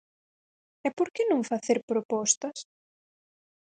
¿E 0.87 0.89
por 0.97 1.07
que 1.13 1.23
non 1.31 1.47
facer 1.51 1.77
propostas? 1.91 2.57